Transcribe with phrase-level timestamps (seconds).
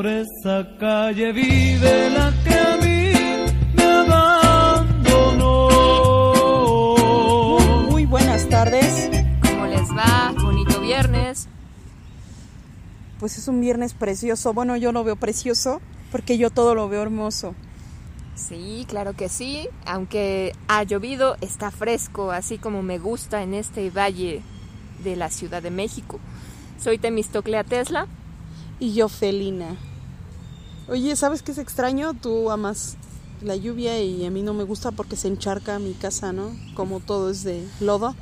[0.00, 3.12] por esa calle vive la que a mí
[3.74, 5.68] me abandonó.
[7.90, 9.10] Muy buenas tardes.
[9.42, 10.32] ¿Cómo les va?
[10.40, 11.48] Bonito viernes.
[13.18, 14.54] Pues es un viernes precioso.
[14.54, 17.54] Bueno, yo lo veo precioso porque yo todo lo veo hermoso.
[18.34, 19.68] Sí, claro que sí.
[19.84, 24.40] Aunque ha llovido, está fresco, así como me gusta en este valle
[25.04, 26.18] de la Ciudad de México.
[26.82, 28.06] Soy Temistoclea Tesla.
[28.82, 29.76] Y yo Felina.
[30.90, 32.14] Oye, ¿sabes qué es extraño?
[32.14, 32.96] Tú amas
[33.42, 36.50] la lluvia y a mí no me gusta porque se encharca mi casa, ¿no?
[36.74, 38.16] Como todo es de lodo.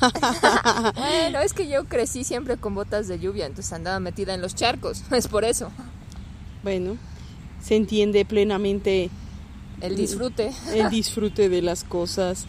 [0.96, 4.54] bueno, es que yo crecí siempre con botas de lluvia, entonces andaba metida en los
[4.54, 5.72] charcos, es por eso.
[6.62, 6.98] Bueno,
[7.60, 9.10] se entiende plenamente
[9.80, 10.52] el disfrute.
[10.72, 12.46] El disfrute de las cosas.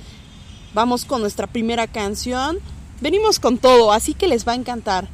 [0.75, 2.59] Vamos con nuestra primera canción.
[3.01, 5.09] Venimos con todo, así que les va a encantar.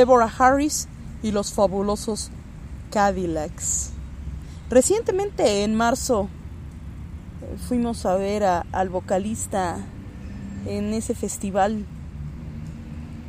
[0.00, 0.88] Deborah Harris
[1.22, 2.30] y los fabulosos
[2.90, 3.90] Cadillacs.
[4.70, 6.30] Recientemente, en marzo,
[7.68, 9.76] fuimos a ver al vocalista
[10.64, 11.84] en ese festival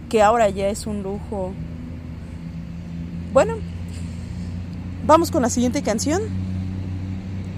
[0.09, 1.51] que ahora ya es un lujo.
[3.33, 3.55] Bueno,
[5.05, 6.21] vamos con la siguiente canción.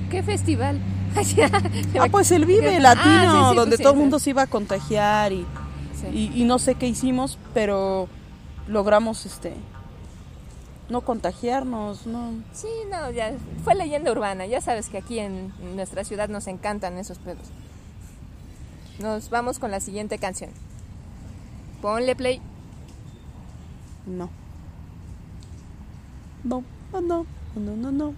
[0.10, 0.82] ¿Qué festival?
[2.00, 5.46] ah, pues el Vive ah, Latino, donde todo el mundo se iba a contagiar y
[6.46, 8.10] no sé qué hicimos, pero
[8.68, 9.54] logramos este
[10.90, 12.34] no contagiarnos, no.
[12.54, 13.34] Sí, no, ya
[13.64, 17.48] fue leyenda urbana, ya sabes que aquí en nuestra ciudad nos encantan esos pedos.
[19.00, 20.52] Nos vamos con la siguiente canción.
[21.82, 22.42] Ponle play.
[24.06, 24.30] No.
[26.44, 27.26] No, no, no,
[27.56, 28.14] no, no, no.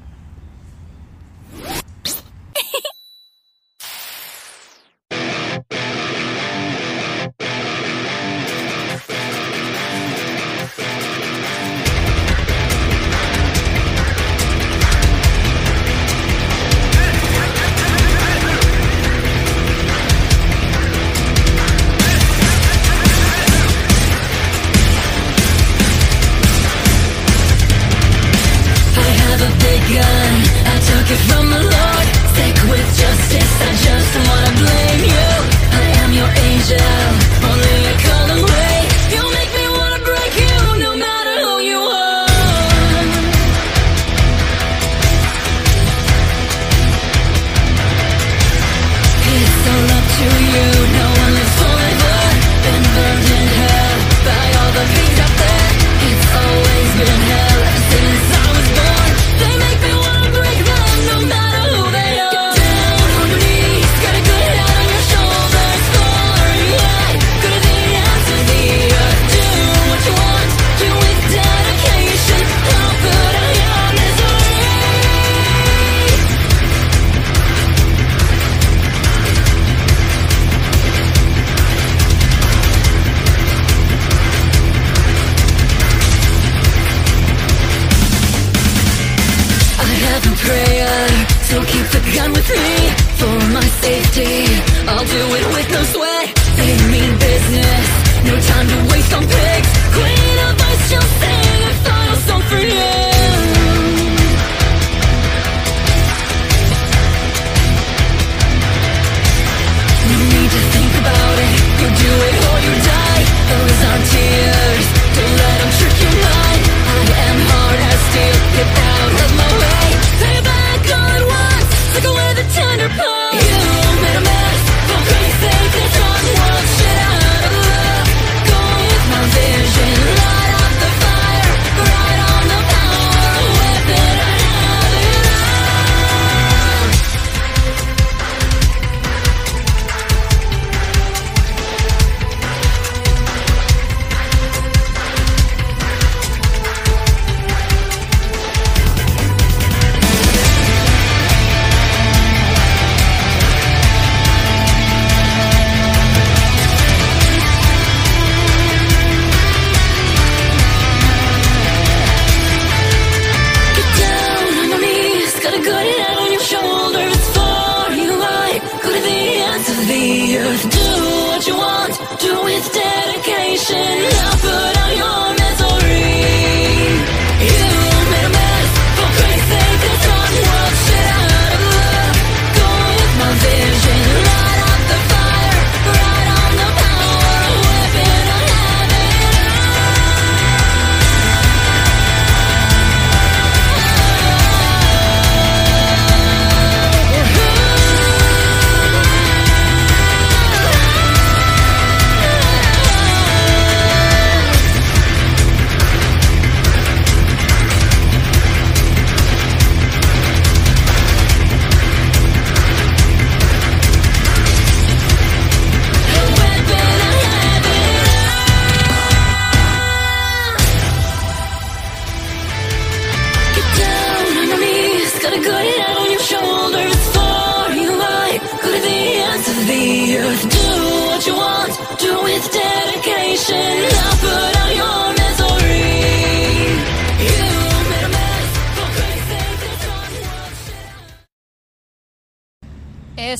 [94.87, 96.37] I'll do it with no sweat.
[96.55, 97.85] Save me business.
[98.25, 98.84] No time to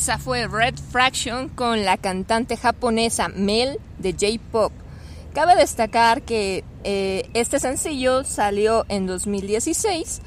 [0.06, 4.70] Esa fue Red Fraction con la cantante japonesa Mel de J-Pop.
[5.34, 10.20] Cabe destacar que eh, este sencillo salió en 2016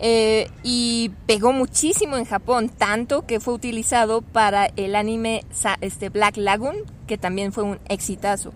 [0.00, 5.44] eh, y pegó muchísimo en Japón, tanto que fue utilizado para el anime
[5.80, 8.52] este, Black Lagoon, que también fue un exitazo.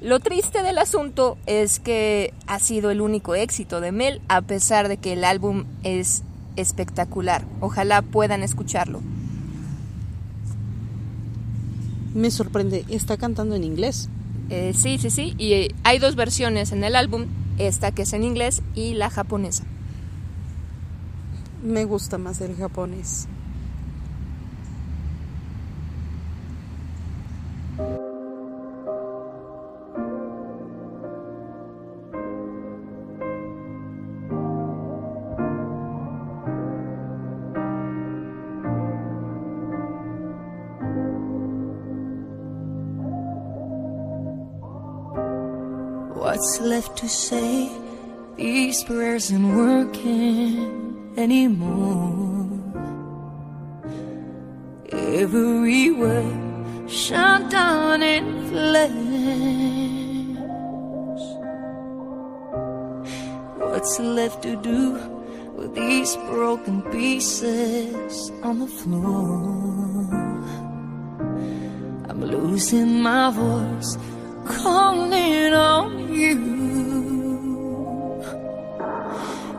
[0.00, 4.88] Lo triste del asunto es que ha sido el único éxito de Mel, a pesar
[4.88, 6.22] de que el álbum es
[6.56, 7.44] espectacular.
[7.60, 9.02] Ojalá puedan escucharlo.
[12.14, 14.08] Me sorprende, está cantando en inglés.
[14.50, 15.34] Eh, sí, sí, sí.
[15.38, 17.26] Y eh, hay dos versiones en el álbum,
[17.58, 19.64] esta que es en inglés y la japonesa.
[21.62, 23.28] Me gusta más el japonés.
[46.42, 47.70] What's left to say?
[48.34, 52.50] These prayers aren't working anymore.
[54.90, 59.22] Everywhere shut down in flames.
[63.58, 64.98] What's left to do
[65.54, 70.10] with these broken pieces on the floor?
[72.08, 73.96] I'm losing my voice,
[74.44, 76.36] calling on you.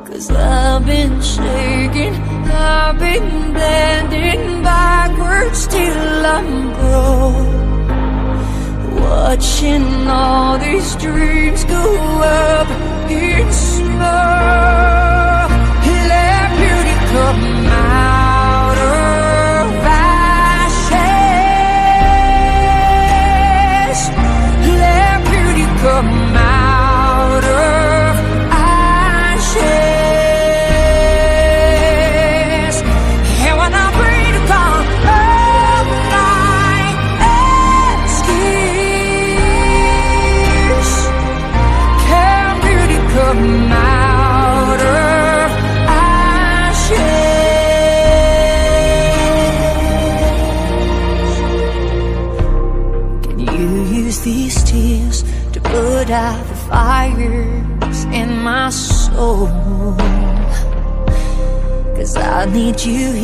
[0.06, 2.14] Cause I've been shaking,
[2.52, 7.54] I've been bending backwards till I'm broke.
[9.02, 11.84] Watching all these dreams go
[12.22, 12.70] up
[13.10, 14.04] in smoke.
[16.12, 17.63] Let beauty come
[62.86, 63.23] you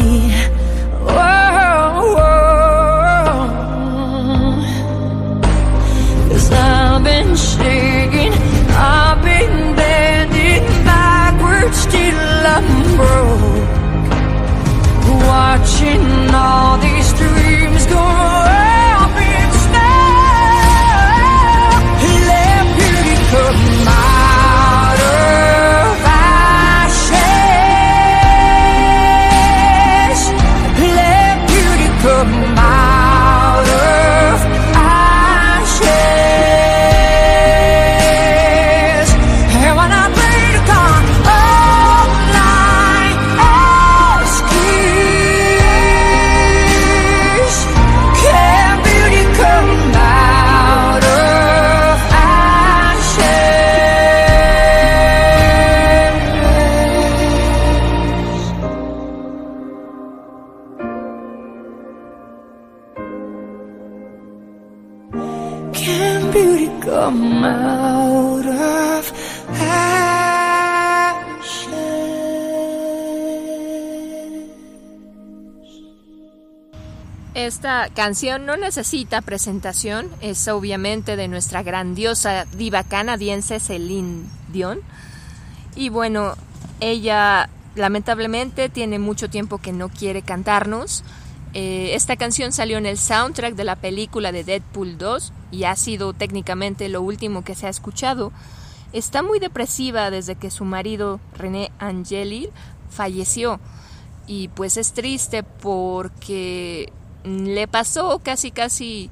[77.96, 84.80] Canción no necesita presentación, es obviamente de nuestra grandiosa diva canadiense Celine Dion.
[85.76, 86.36] Y bueno,
[86.80, 91.04] ella lamentablemente tiene mucho tiempo que no quiere cantarnos.
[91.54, 95.76] Eh, esta canción salió en el soundtrack de la película de Deadpool 2 y ha
[95.76, 98.32] sido técnicamente lo último que se ha escuchado.
[98.94, 102.50] Está muy depresiva desde que su marido René Angeli
[102.90, 103.60] falleció
[104.28, 106.94] y pues es triste porque
[107.24, 109.10] le pasó casi casi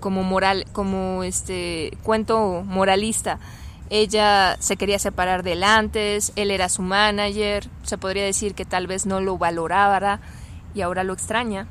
[0.00, 3.38] como moral como este cuento moralista.
[3.90, 8.64] Ella se quería separar de él antes él era su manager se podría decir que
[8.64, 10.20] tal vez no lo valorara
[10.74, 11.66] y ahora lo extraña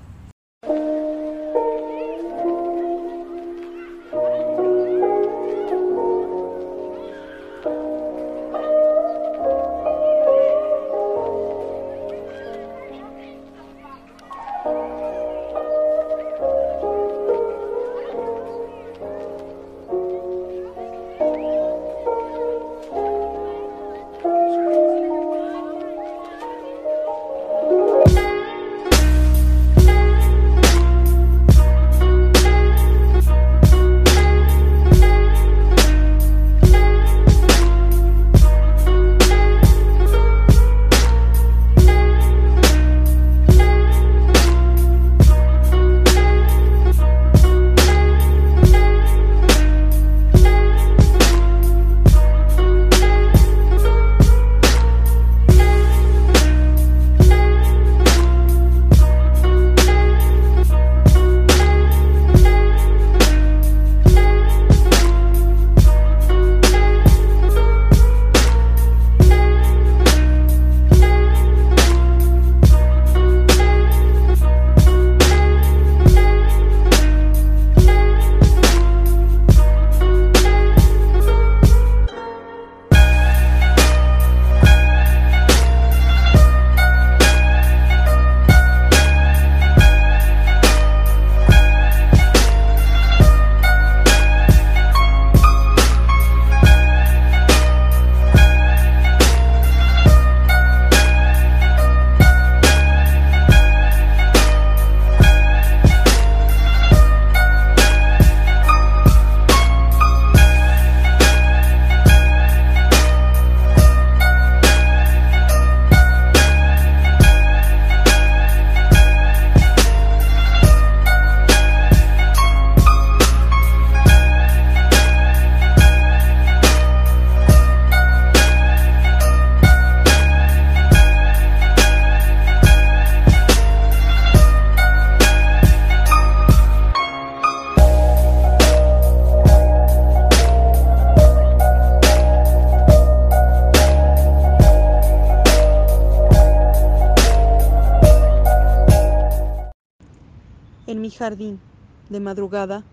[150.89, 151.61] En mi jardín,
[152.09, 152.83] de madrugada,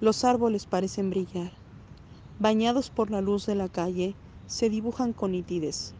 [0.00, 1.52] los árboles parecen brillar.
[2.38, 5.92] Bañados por la luz de la calle, se dibujan con nitidez.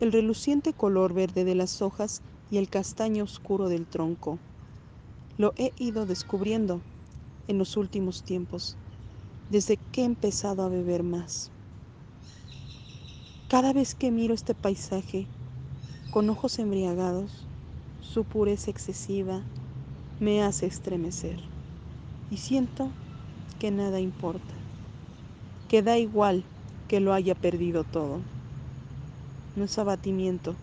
[0.00, 4.38] El reluciente color verde de las hojas y el castaño oscuro del tronco.
[5.38, 6.82] Lo he ido descubriendo
[7.48, 8.76] en los últimos tiempos,
[9.48, 11.52] desde que he empezado a beber más.
[13.48, 15.30] Cada vez que miro este paisaje
[16.10, 17.48] con ojos embriagados,
[17.98, 19.46] su pureza excesiva
[20.18, 21.40] me hace estremecer
[22.30, 22.90] y siento
[23.58, 24.54] que nada importa,
[25.68, 26.44] que da igual
[26.88, 28.22] que lo haya perdido todo.
[29.54, 30.56] No es abatimiento,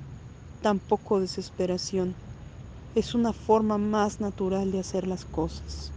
[0.62, 2.16] tampoco desesperación,
[2.96, 5.93] es una forma más natural de hacer las cosas.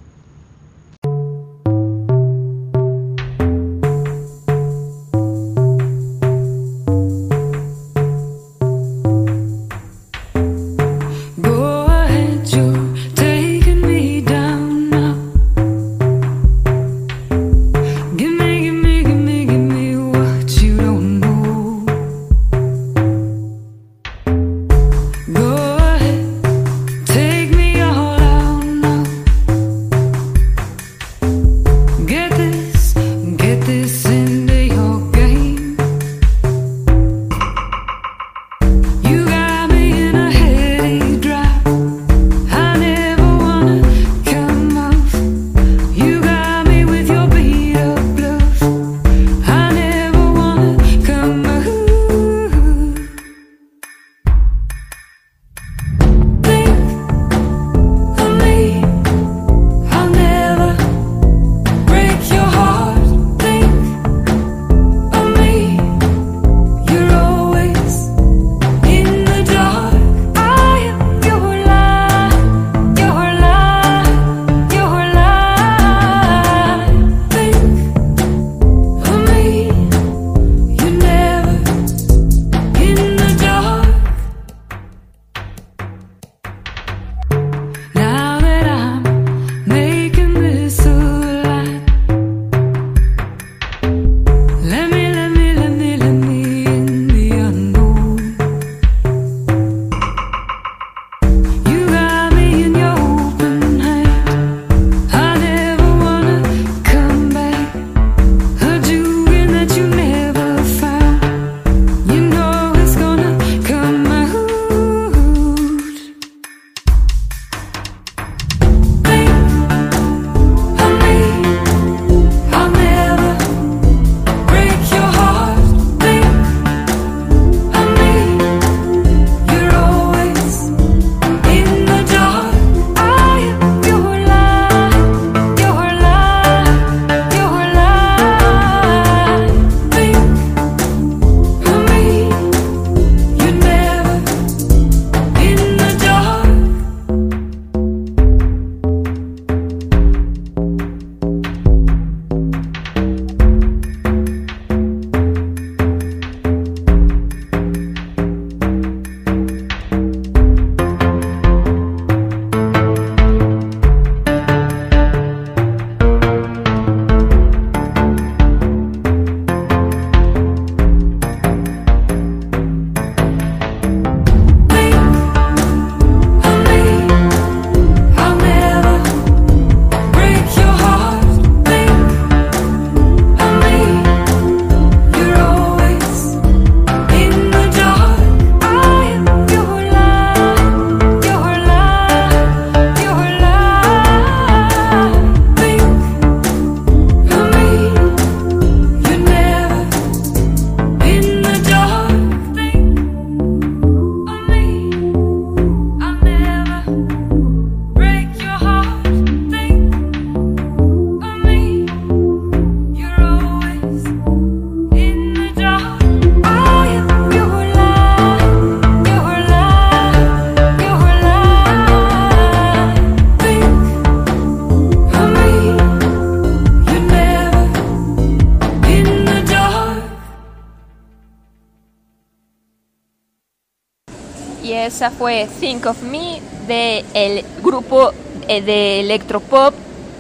[235.11, 238.13] Fue Think of Me de el grupo
[238.49, 239.75] eh, de electropop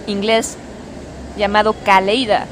[0.07, 0.57] inglés
[1.37, 2.47] llamado Kaleida.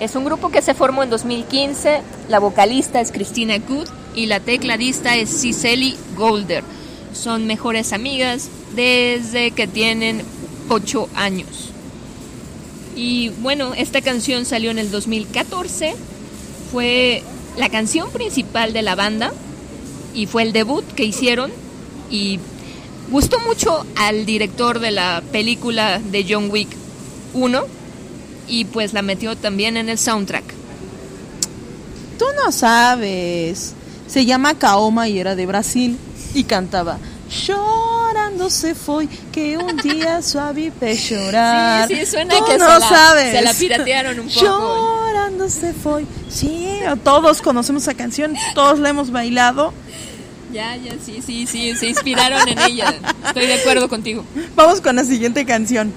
[0.00, 2.02] Es un grupo que se formó en 2015.
[2.28, 6.62] La vocalista es Christina Good y la tecladista es Cicely Golder.
[7.12, 10.22] Son mejores amigas desde que tienen
[10.68, 11.70] 8 años.
[12.94, 15.94] Y bueno, esta canción salió en el 2014,
[16.72, 17.22] fue
[17.56, 19.32] la canción principal de la banda
[20.18, 21.52] y fue el debut que hicieron
[22.10, 22.40] y
[23.08, 26.68] gustó mucho al director de la película de John Wick
[27.34, 27.64] 1
[28.48, 30.42] y pues la metió también en el soundtrack.
[32.18, 33.74] Tú no sabes.
[34.08, 35.96] Se llama Kaoma y era de Brasil
[36.34, 36.98] y cantaba
[37.46, 40.72] Llorando se fue que un día suave
[41.08, 41.86] llorar.
[41.86, 43.36] Sí, sí, suena Tú que no se, la, sabes.
[43.36, 44.40] se la piratearon un poco.
[44.40, 46.06] Llorando se fue.
[46.28, 49.72] Sí, todos conocemos esa canción, todos la hemos bailado.
[50.52, 52.94] Ya, ya, sí, sí, sí, se inspiraron en ella.
[53.26, 54.24] Estoy de acuerdo contigo.
[54.54, 55.92] Vamos con la siguiente canción.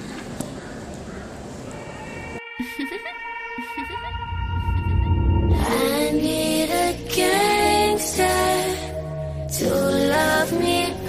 [5.53, 8.27] I need a gangster
[9.59, 11.00] to love me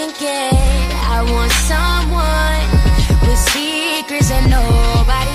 [0.00, 0.56] thinking
[1.16, 2.64] I want someone
[3.28, 5.29] with secrets and nobody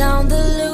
[0.00, 0.69] down the loop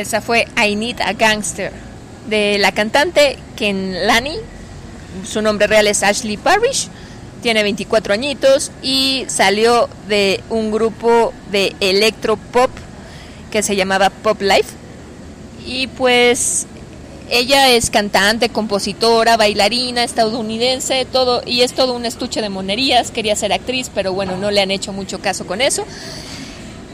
[0.00, 1.72] esa fue I Need a Gangster
[2.28, 4.36] de la cantante Ken Lani.
[5.24, 6.88] Su nombre real es Ashley Parrish.
[7.42, 12.70] Tiene 24 añitos y salió de un grupo de electropop
[13.50, 14.68] que se llamaba Pop Life.
[15.66, 16.66] Y pues
[17.30, 23.10] ella es cantante, compositora, bailarina, estadounidense, todo y es todo un estuche de monerías.
[23.10, 25.84] Quería ser actriz, pero bueno, no le han hecho mucho caso con eso.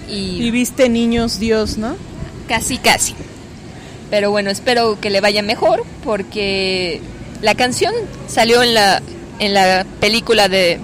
[0.09, 1.97] Y Y viste niños Dios, ¿no?
[2.49, 3.15] Casi, casi.
[4.11, 7.01] Pero bueno, espero que le vaya mejor porque
[7.43, 7.93] la canción
[8.29, 9.03] salió en la
[9.39, 10.79] en la película de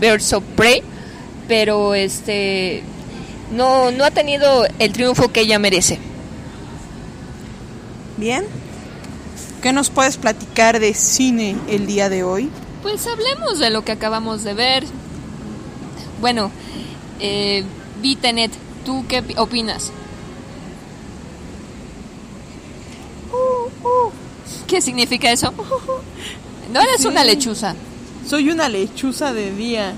[0.00, 0.82] Birds of Prey,
[1.46, 2.82] pero este
[3.52, 5.98] no no ha tenido el triunfo que ella merece.
[8.16, 8.44] Bien.
[9.62, 12.50] ¿Qué nos puedes platicar de cine el día de hoy?
[12.82, 14.84] Pues hablemos de lo que acabamos de ver.
[16.20, 16.50] Bueno,
[17.20, 17.64] eh,
[18.02, 18.52] vi Tenet,
[18.84, 19.90] ¿tú qué pi- opinas?
[24.74, 25.54] ¿Qué significa eso?
[26.72, 27.76] No eres una lechuza.
[28.26, 29.92] Soy una lechuza de día.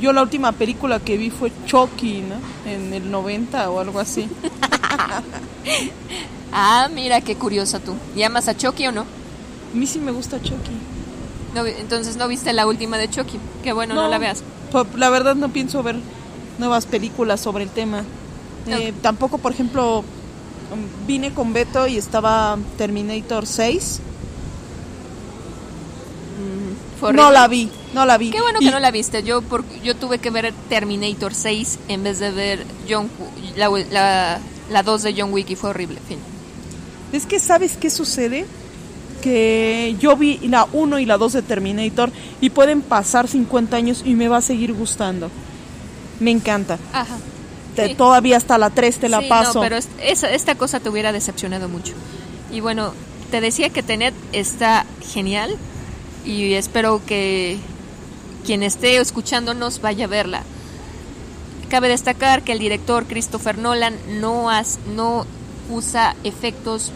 [0.00, 2.34] yo la última película que vi fue Chucky, ¿no?
[2.68, 4.28] En el 90 o algo así.
[6.52, 7.94] Ah, mira qué curiosa tú.
[8.16, 9.02] ¿Llamas a Chucky o no?
[9.02, 10.70] A mí sí me gusta Chucky.
[11.54, 13.38] No entonces no viste la última de Chucky.
[13.62, 14.42] Qué bueno, no, la veas.
[14.72, 15.96] po- La verdad no pienso ver
[16.58, 18.04] nuevas películas sobre el tema.
[18.68, 18.92] Eh.
[19.02, 20.04] Tampoco, por ejemplo,
[21.06, 24.00] vine con Beto y estaba Terminator 6.
[27.00, 28.30] Fue No la vi, no la vi.
[28.30, 29.22] Qué bueno Y- que no la viste.
[29.22, 33.08] Yo por, yo tuve que ver Terminator 6 en vez de ver John
[33.56, 34.38] la, la,
[34.70, 35.98] la 2 de John Wick y fue horrible.
[36.08, 36.18] Fin.
[37.12, 38.46] Es que, ¿sabes qué sucede?
[39.22, 44.02] Que yo vi la 1 y la 2 de Terminator y pueden pasar 50 años
[44.04, 45.30] y me va a seguir gustando.
[46.20, 46.78] Me encanta.
[46.92, 47.16] Ajá.
[47.74, 47.94] Te- Sí.
[47.94, 49.54] Todavía hasta la 3 te la Sí, paso.
[49.54, 51.92] No, pero es- esa- esta cosa te hubiera decepcionado mucho.
[52.52, 52.92] Y bueno,
[53.30, 55.56] te decía que Tenet está genial
[56.24, 57.58] y espero que
[58.46, 60.42] quien esté escuchándonos vaya a verla.
[61.68, 65.26] Cabe destacar que el director Christopher Nolan no, has- no
[65.70, 66.92] usa efectos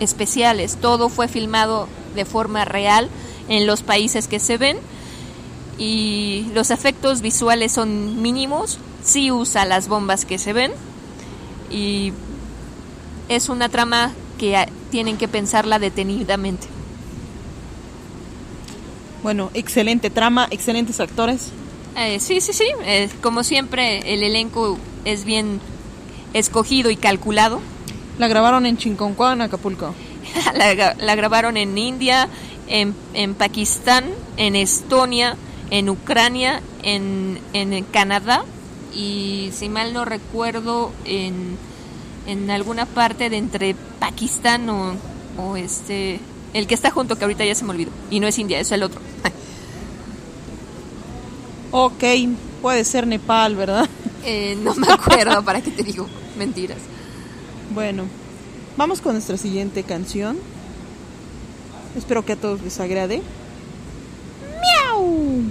[0.00, 3.08] especiales, todo fue filmado de forma real
[3.48, 4.78] en los países que se ven
[5.80, 10.72] y los efectos visuales son mínimos, sí usa las bombas que se ven
[11.70, 12.12] y
[13.30, 16.66] es una trama que tienen que pensarla detenidamente.
[19.22, 21.48] Bueno, excelente trama, excelentes actores.
[21.96, 25.60] Eh, sí, sí, sí, eh, como siempre el elenco es bien
[26.34, 27.62] escogido y calculado.
[28.18, 29.94] La grabaron en Chinconcuá, en Acapulco.
[30.54, 32.28] la, la grabaron en India,
[32.68, 34.04] en, en Pakistán,
[34.36, 35.36] en Estonia,
[35.70, 38.44] en Ucrania, en, en Canadá
[38.94, 41.56] y si mal no recuerdo en,
[42.26, 44.96] en alguna parte de entre Pakistán o,
[45.38, 46.20] o este
[46.52, 48.72] el que está junto que ahorita ya se me olvidó y no es India, es
[48.72, 49.00] el otro.
[51.72, 52.02] Ok,
[52.62, 53.88] puede ser Nepal, ¿verdad?
[54.22, 56.06] Eh, no me acuerdo para qué te digo
[56.36, 56.76] mentiras.
[57.72, 58.04] Bueno,
[58.76, 60.36] vamos con nuestra siguiente canción.
[61.96, 63.22] Espero que a todos les agrade.
[64.60, 65.44] ¡Miau!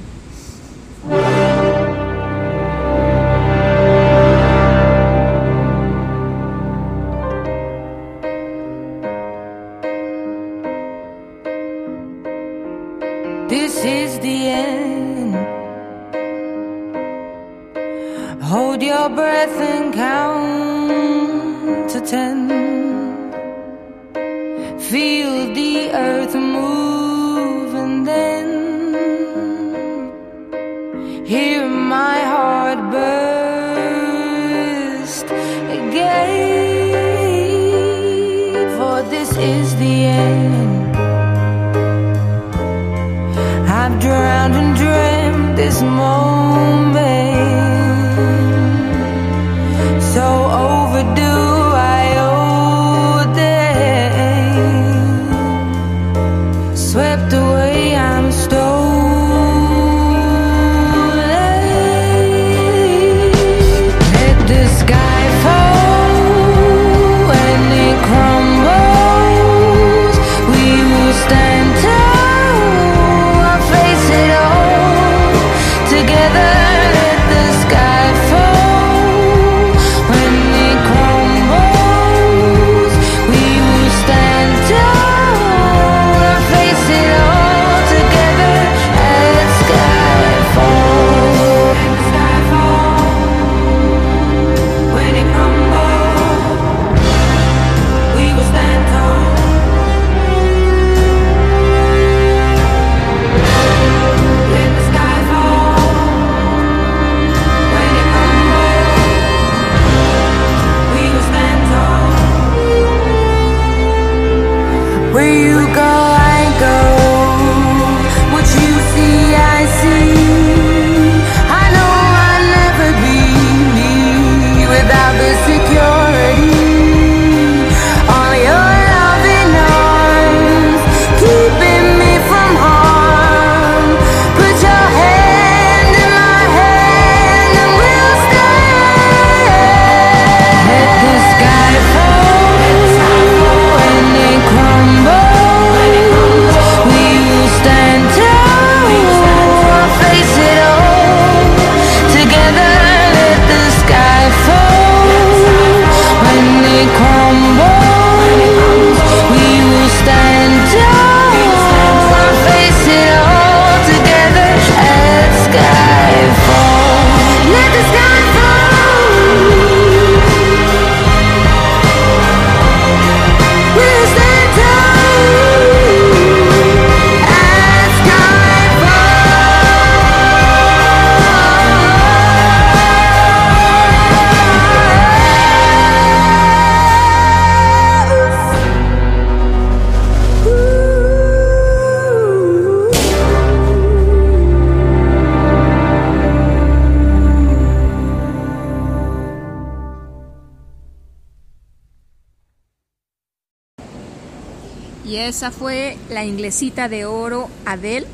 [205.09, 208.05] Y esa fue la inglesita de oro Adele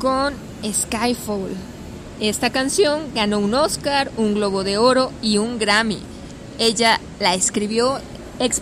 [0.00, 0.34] con
[0.64, 1.54] Skyfall.
[2.18, 6.00] Esta canción ganó un Oscar, un Globo de Oro y un Grammy.
[6.58, 8.00] Ella la escribió
[8.40, 8.58] ex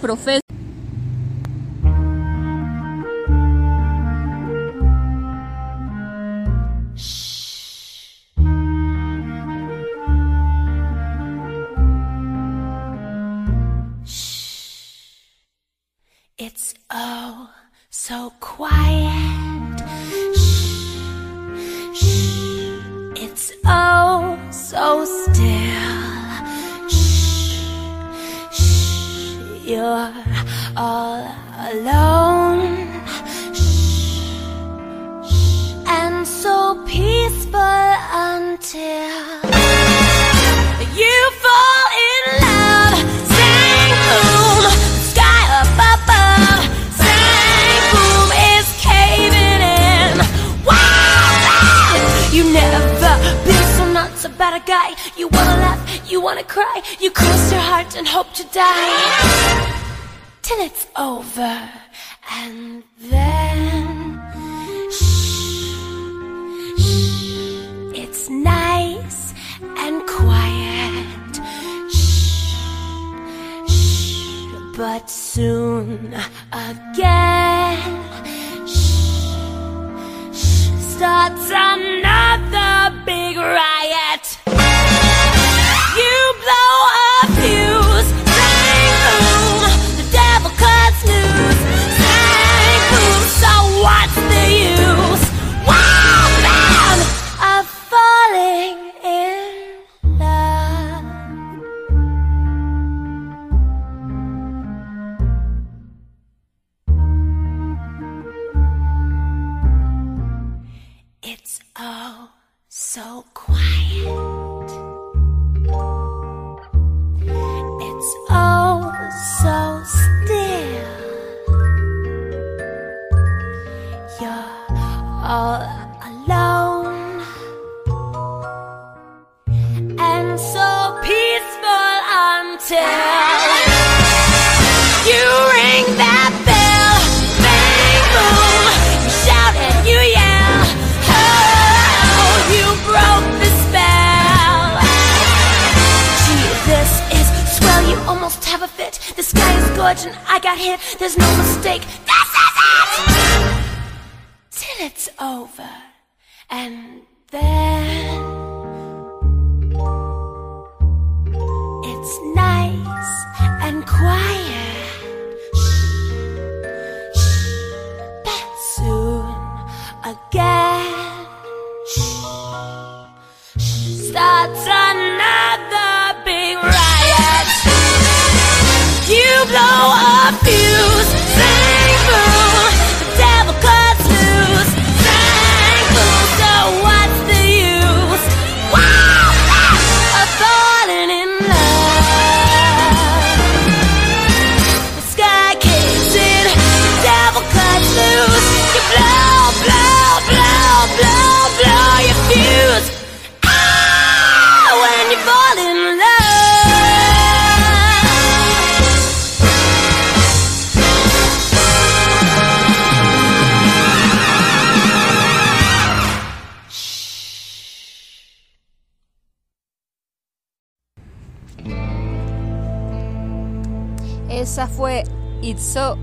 [224.45, 225.05] esa fue
[225.41, 225.97] It's, so,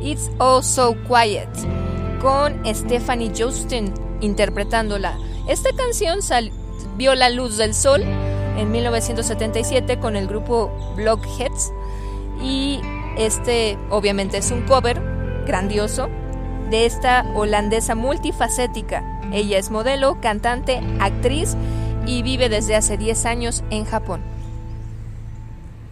[0.00, 1.48] It's Oh So Quiet
[2.22, 5.18] con Stephanie Justin interpretándola.
[5.48, 6.52] Esta canción sal,
[6.96, 8.02] vio la luz del sol
[8.56, 11.72] en 1977 con el grupo Blockheads
[12.42, 12.80] y
[13.16, 15.00] este obviamente es un cover
[15.44, 16.08] grandioso
[16.70, 19.20] de esta holandesa multifacética.
[19.32, 21.56] Ella es modelo, cantante, actriz
[22.06, 24.37] y vive desde hace 10 años en Japón.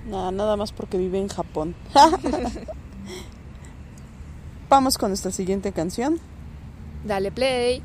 [0.07, 1.75] Nada, nada más porque vive en Japón.
[4.69, 6.19] Vamos con nuestra siguiente canción.
[7.05, 7.83] Dale play.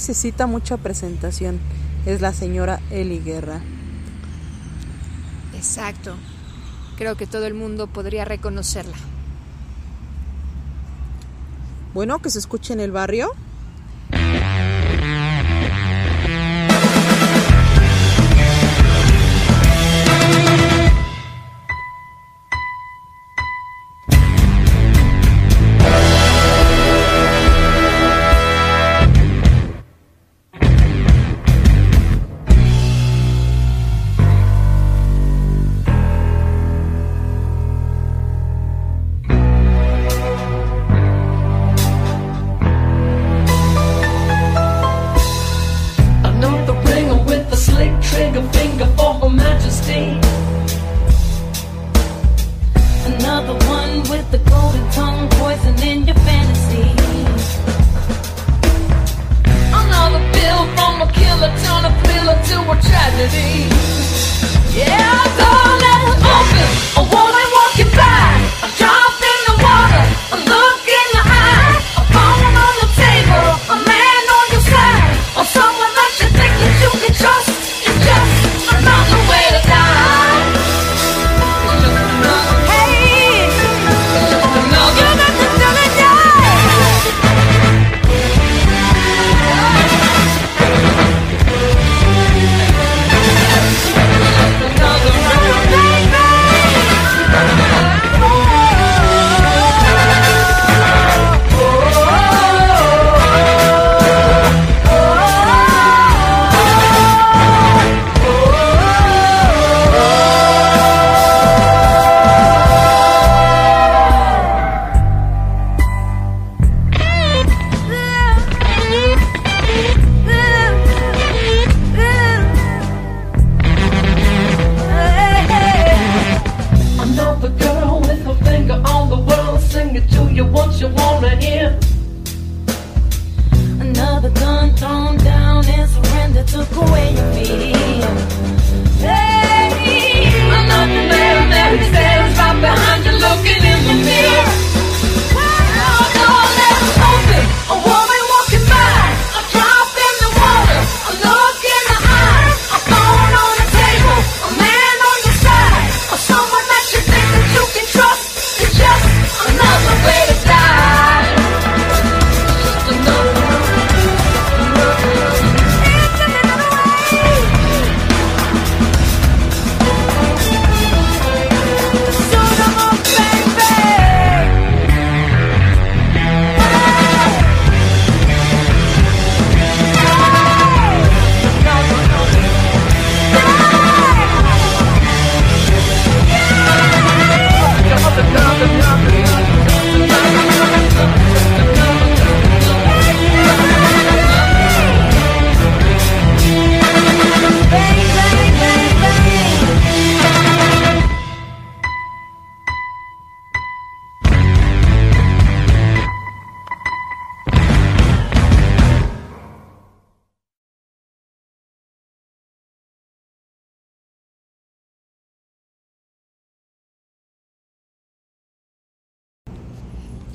[0.00, 1.60] necesita mucha presentación,
[2.06, 3.60] es la señora Eli Guerra.
[5.54, 6.14] Exacto.
[6.96, 8.96] Creo que todo el mundo podría reconocerla.
[11.92, 13.30] Bueno, que se escuche en el barrio.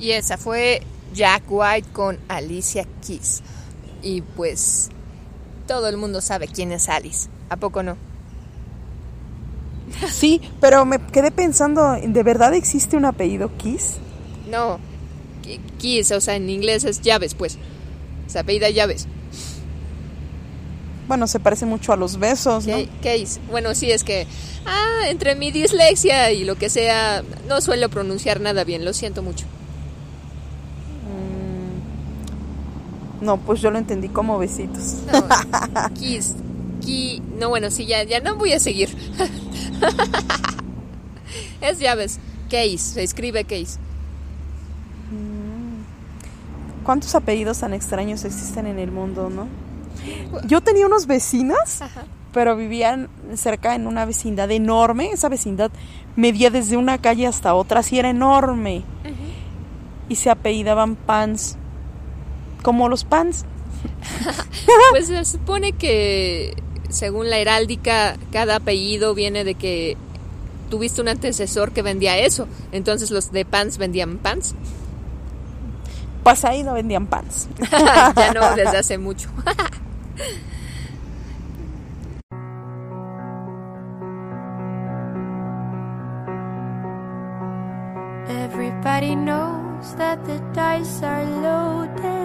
[0.06, 0.84] Y esa fue
[1.16, 3.41] Jack White con Alicia Keys.
[4.03, 4.89] Y pues
[5.68, 7.28] todo el mundo sabe quién es Alice.
[7.49, 7.97] ¿A poco no?
[10.12, 13.93] Sí, pero me quedé pensando, ¿de verdad existe un apellido Kiss?
[14.47, 14.78] No.
[15.80, 17.58] Keys, o sea, en inglés es llaves, pues.
[18.28, 19.08] Se apellida llaves.
[21.08, 22.78] Bueno, se parece mucho a los besos, ¿no?
[22.78, 23.39] Ke- Keys.
[23.49, 24.28] Bueno, sí, es que.
[24.68, 29.24] Ah, entre mi dislexia y lo que sea, no suelo pronunciar nada bien, lo siento
[29.24, 29.45] mucho.
[33.22, 34.97] No, pues yo lo entendí como besitos.
[35.11, 35.24] No,
[35.99, 36.34] Keys.
[36.82, 37.22] Ki.
[37.39, 38.89] No, bueno, sí, ya, ya no voy a seguir.
[41.61, 42.20] es llaves.
[42.49, 43.80] Case, se escribe case.
[46.84, 49.47] ¿Cuántos apellidos tan extraños existen en el mundo, no?
[50.45, 51.82] Yo tenía unos vecinos,
[52.32, 55.09] pero vivían cerca en una vecindad enorme.
[55.11, 55.72] Esa vecindad
[56.16, 58.84] medía desde una calle hasta otra, así era enorme.
[60.09, 61.57] Y se apellidaban Pans,
[62.66, 63.45] como los Pans.
[64.89, 66.55] Pues se supone que,
[66.89, 69.97] según la heráldica, cada apellido viene de que
[70.72, 72.47] tuviste un antecesor que vendía eso.
[72.72, 74.55] Entonces los de pants vendían pants.
[76.24, 77.47] Pues ahí no vendían Pans.
[78.16, 79.30] ya no, desde hace mucho.
[88.28, 92.25] Everybody knows that the dice are loaded.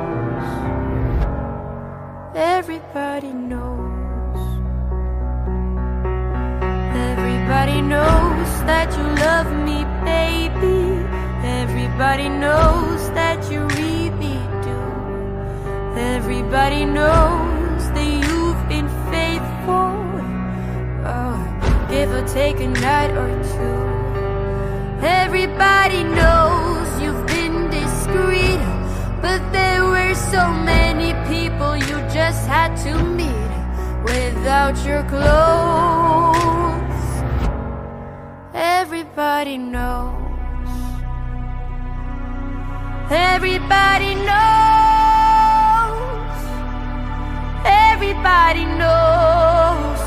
[2.33, 4.39] Everybody knows.
[6.95, 11.03] Everybody knows that you love me, baby.
[11.45, 14.79] Everybody knows that you really do.
[15.99, 19.91] Everybody knows that you've been faithful.
[21.05, 25.05] Oh, give or take a night or two.
[25.05, 28.61] Everybody knows you've been discreet,
[29.21, 33.51] but there were so many people you just had to meet
[34.03, 36.41] without your clothes.
[38.53, 40.13] Everybody knows.
[43.09, 44.51] Everybody knows.
[47.89, 50.01] Everybody knows.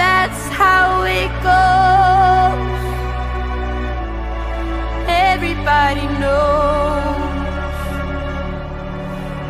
[0.00, 0.86] That's how
[1.20, 2.82] it goes.
[5.28, 7.27] Everybody knows.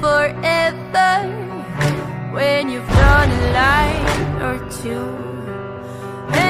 [0.00, 1.12] forever
[2.32, 5.08] when you've drawn a line or two.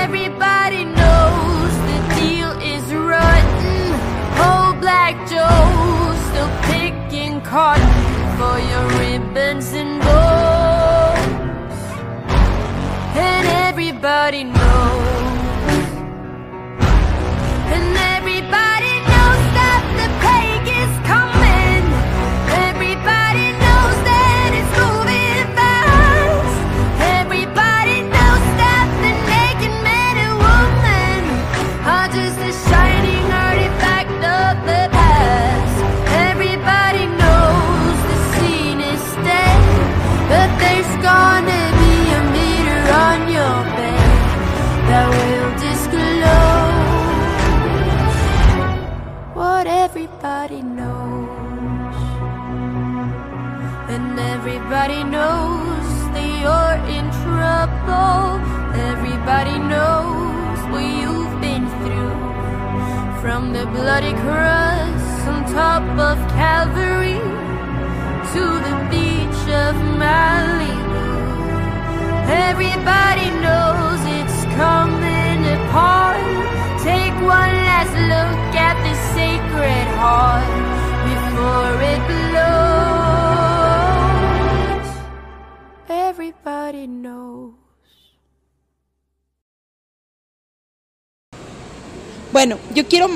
[0.03, 3.83] Everybody knows the deal is rotten.
[4.47, 7.95] Old Black Joe still picking cotton
[8.39, 11.19] for your ribbons and bows.
[13.17, 15.89] And everybody knows.
[17.75, 18.38] And everybody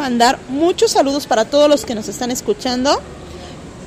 [0.02, 3.00] mandar muchos saludos para todos los que nos están escuchando.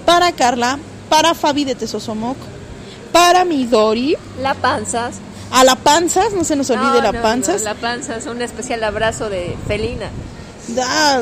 [0.06, 2.38] Para Carla, para Fabi de Tesosomoc,
[3.12, 5.16] para Midori, La panzas.
[5.52, 7.64] a la Panzas, no se nos olvide No, la no, no, Panzas.
[7.64, 10.10] la panzas, un especial abrazo de Felina.
[10.80, 11.20] Ah,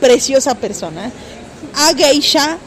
[0.00, 1.10] preciosa persona.
[1.74, 2.58] A Geisha,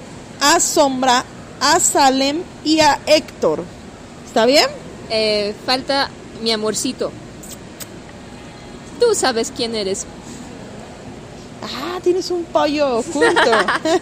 [0.42, 1.24] a Sombra,
[1.62, 3.64] a Salem y a Héctor.
[4.26, 4.66] ¿Está bien?
[5.10, 6.10] Eh, falta
[6.42, 7.12] mi amorcito.
[9.00, 10.06] Tú sabes quién eres.
[11.64, 13.52] Ah, tienes un pollo oculto.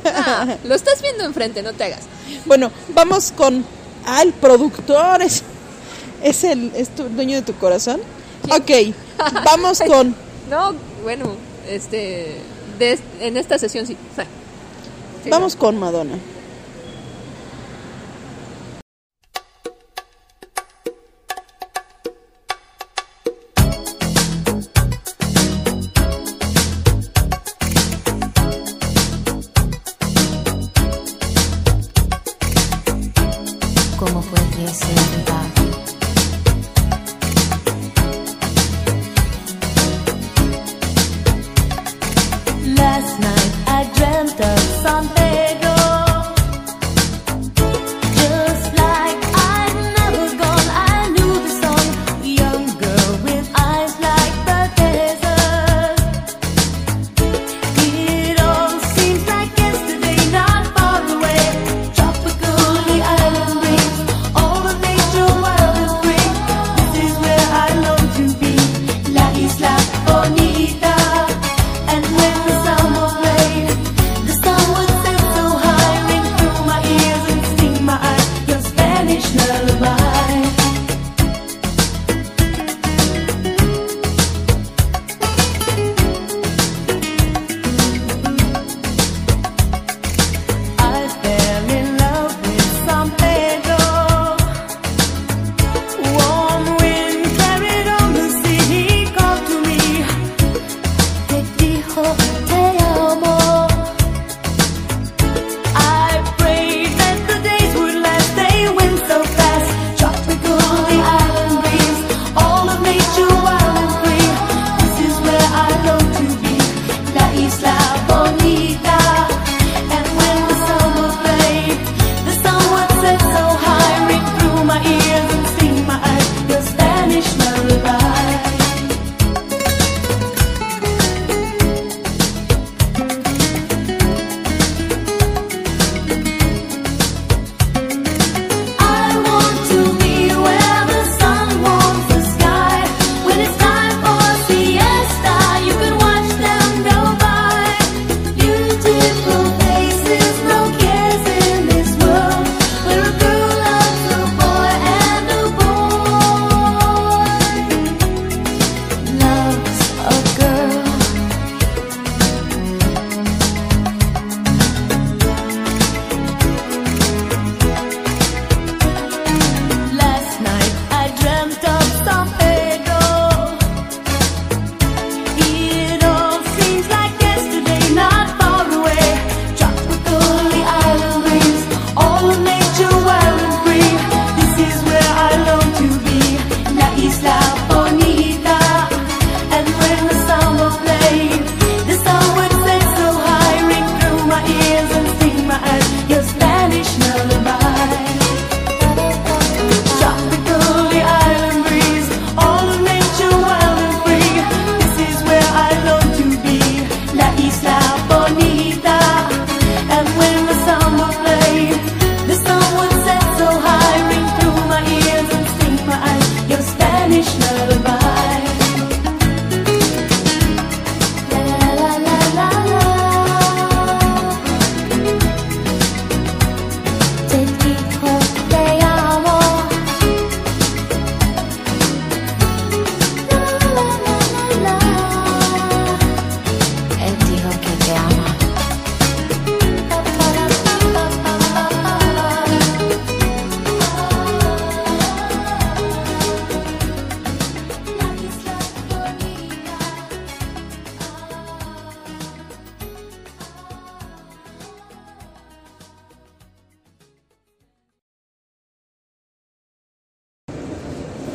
[0.06, 2.02] Ah, lo estás viendo enfrente, no te hagas.
[2.46, 3.64] bueno, vamos con.
[4.06, 5.44] Ah, el productor es,
[6.24, 8.02] es el es tu dueño de tu corazón.
[8.50, 8.94] Ok,
[9.46, 10.16] vamos con.
[10.50, 11.32] No, bueno,
[11.70, 12.38] este.
[12.80, 13.96] de- en esta sesión sí.
[15.24, 16.16] Sí, Vamos con Madonna.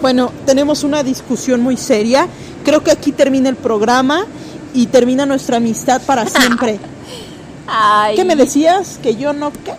[0.03, 2.29] Bueno, tenemos una discusión muy seria.
[2.65, 4.27] Creo que aquí termina el programa
[4.75, 6.79] y termina nuestra amistad para siempre.
[7.67, 8.99] Ay, ¿Qué me decías?
[9.03, 9.73] ¿Que yo no qué?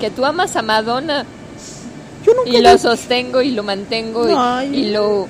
[0.00, 1.24] que tú amas a Madonna
[2.26, 4.36] Yo nunca y lo sostengo y lo mantengo y- Ay.
[4.36, 5.28] Ah, y, lo,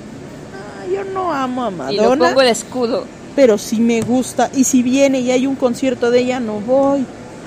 [0.91, 3.05] yo no amo a y lo Madonna, pongo de escudo.
[3.35, 4.49] pero sí me gusta.
[4.55, 7.05] Y si viene y hay un concierto de ella, no voy.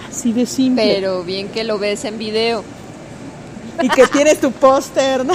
[0.09, 0.95] Así de simple.
[0.95, 2.63] Pero bien que lo ves en video.
[3.83, 5.35] Y que tienes tu póster, ¿no?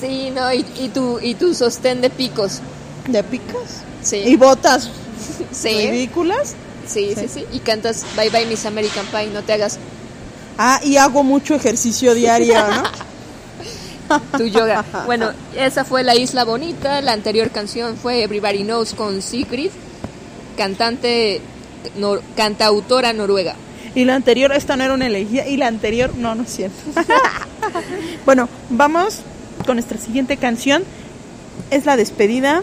[0.00, 2.60] Sí, no, y, y tu, y tu sostén de picos.
[3.06, 3.82] ¿De picas?
[4.02, 4.88] Sí, Y botas
[5.52, 6.54] sí, ridículas.
[6.86, 7.44] sí, sí, sí.
[7.52, 9.78] Y cantas Bye Bye Miss American Pie, no te hagas
[10.56, 12.82] Ah, y hago mucho ejercicio diario, ¿no?
[14.38, 14.84] tu yoga.
[15.06, 17.00] Bueno, esa fue La Isla Bonita.
[17.00, 19.70] La anterior canción fue Everybody Knows con Sigrid,
[20.56, 21.40] cantante,
[21.98, 23.54] nor- cantautora noruega.
[23.94, 25.48] Y la anterior, esta no era una elegía.
[25.48, 26.58] Y la anterior, no, no es
[28.24, 29.20] bueno, vamos
[29.66, 30.84] con nuestra siguiente canción.
[31.70, 32.62] Es la despedida.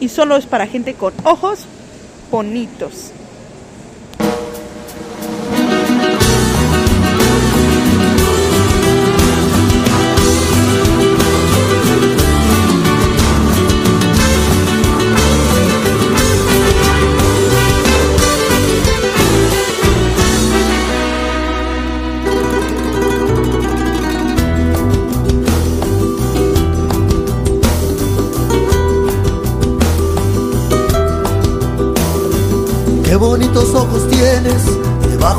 [0.00, 1.66] Y solo es para gente con ojos
[2.30, 3.12] bonitos.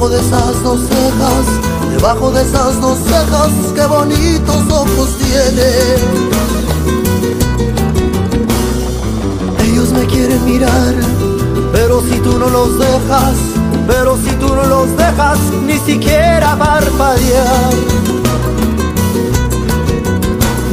[0.06, 1.46] Debajo de esas dos cejas,
[1.92, 6.00] debajo de esas dos cejas, qué bonitos ojos tienes.
[9.64, 10.94] Ellos me quieren mirar,
[11.72, 13.36] pero si tú no los dejas,
[13.88, 17.74] pero si tú no los dejas, ni siquiera parpadear.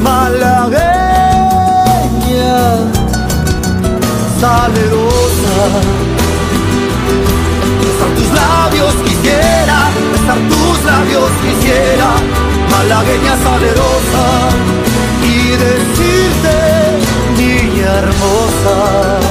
[0.03, 0.83] Malagueña,
[4.41, 5.57] salerosa.
[7.80, 12.11] Besar tus labios quisiera, besar tus labios quisiera,
[12.70, 14.49] malagueña salerosa,
[15.23, 16.57] y decirte,
[17.37, 19.22] niña hermosa.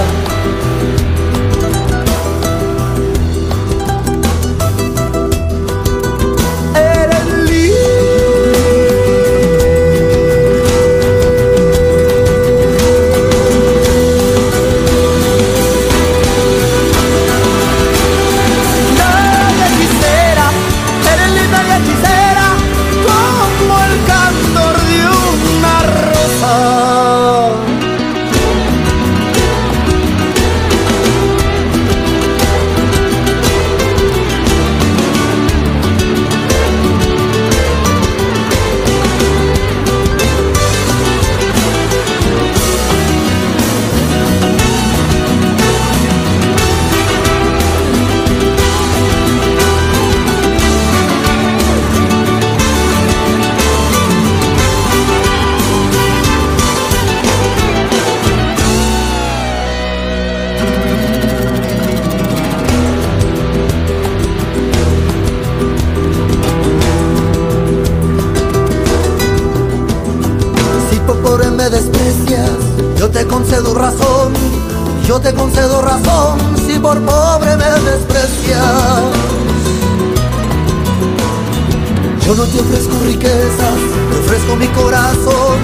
[82.52, 83.80] Te ofrezco riquezas,
[84.12, 85.58] te ofrezco mi corazón,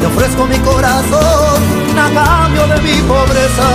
[0.00, 1.62] te ofrezco mi corazón
[1.98, 3.68] a cambio de mi pobreza.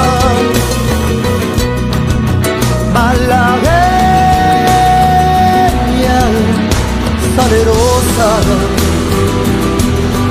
[2.94, 3.42] Malagueña,
[7.36, 8.30] salerosa.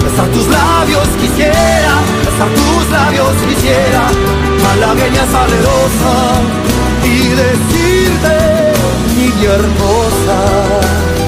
[0.04, 4.04] Besar tus labios quisiera, besar tus labios quisiera,
[4.62, 6.14] malagueña salerosa,
[7.02, 8.36] y decirte,
[9.16, 11.19] niña hermosa.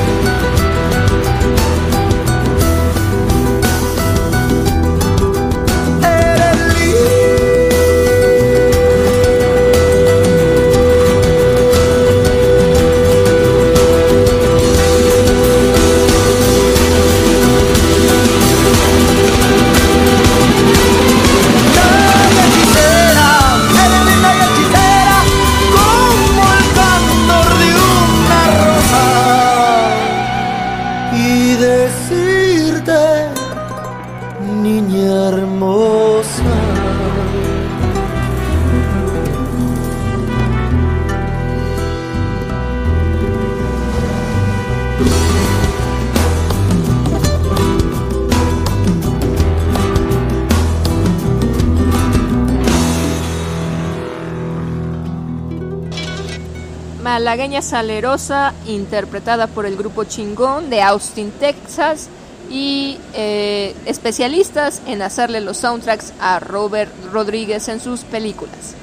[57.61, 62.09] Salerosa interpretada por el grupo Chingón de Austin, Texas
[62.51, 68.75] y eh, especialistas en hacerle los soundtracks a Robert Rodríguez en sus películas.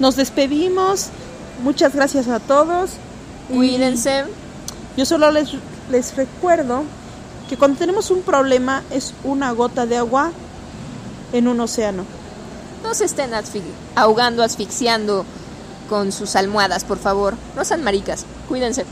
[0.00, 1.08] Nos despedimos.
[1.62, 2.90] Muchas gracias a todos.
[3.50, 4.24] y Cuídense.
[4.96, 5.50] Yo solo les,
[5.90, 6.82] les recuerdo
[7.48, 10.32] que cuando tenemos un problema es una gota de agua
[11.32, 12.04] en un océano.
[12.82, 13.62] No se estén asfi-
[13.94, 15.24] ahogando, asfixiando
[15.86, 17.34] con sus almohadas, por favor.
[17.54, 18.24] No sean maricas.
[18.48, 18.84] Cuídense.